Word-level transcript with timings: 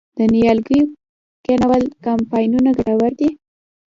د 0.17 0.19
نیالګیو 0.33 0.85
کینول 1.45 1.83
کمپاینونه 2.05 2.69
ګټور 2.77 3.11
دي؟ 3.19 3.29